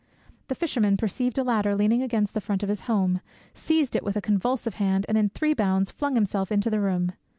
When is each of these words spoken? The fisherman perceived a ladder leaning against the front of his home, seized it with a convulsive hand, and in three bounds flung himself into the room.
The 0.47 0.55
fisherman 0.55 0.97
perceived 0.97 1.37
a 1.37 1.43
ladder 1.43 1.75
leaning 1.75 2.01
against 2.01 2.33
the 2.33 2.41
front 2.41 2.63
of 2.63 2.69
his 2.69 2.81
home, 2.89 3.21
seized 3.53 3.95
it 3.95 4.03
with 4.03 4.15
a 4.15 4.19
convulsive 4.19 4.73
hand, 4.81 5.05
and 5.07 5.15
in 5.15 5.29
three 5.29 5.53
bounds 5.53 5.91
flung 5.91 6.15
himself 6.15 6.51
into 6.51 6.71
the 6.71 6.79
room. 6.79 7.11